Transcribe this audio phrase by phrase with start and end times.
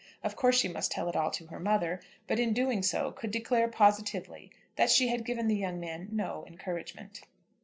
[0.23, 3.29] Of course she must tell it all to her mother, but in doing so could
[3.29, 7.21] declare positively that she had given the young man no encouragement.